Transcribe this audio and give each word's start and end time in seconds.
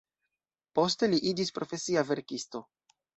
Poste 0.79 1.09
li 1.11 1.19
iĝis 1.31 1.51
profesia 1.57 2.05
verkisto. 2.13 2.63